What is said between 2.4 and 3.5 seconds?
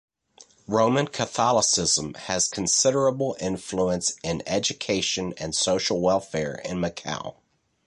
considerable